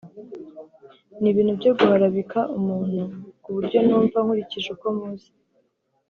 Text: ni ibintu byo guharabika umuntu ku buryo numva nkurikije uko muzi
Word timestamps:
ni 1.19 1.27
ibintu 1.31 1.51
byo 1.59 1.71
guharabika 1.77 2.39
umuntu 2.57 3.01
ku 3.41 3.49
buryo 3.55 3.77
numva 3.87 4.17
nkurikije 4.25 4.67
uko 4.75 4.87
muzi 4.97 5.29